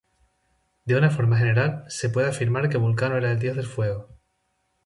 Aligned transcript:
De 0.83 0.95
una 0.97 1.11
forma 1.11 1.37
general, 1.37 1.85
se 1.87 2.09
puede 2.09 2.27
afirmar 2.27 2.69
que 2.69 2.79
Vulcano 2.79 3.17
era 3.17 3.31
el 3.33 3.37
dios 3.37 3.55
del 3.55 3.67
fuego. 3.67 4.09